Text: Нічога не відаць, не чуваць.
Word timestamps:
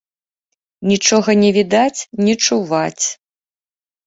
Нічога 0.91 1.35
не 1.43 1.51
відаць, 1.57 1.99
не 2.29 2.35
чуваць. 2.49 3.05